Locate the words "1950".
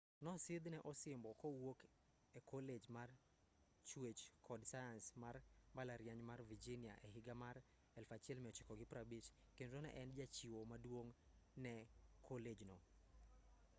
7.95-9.27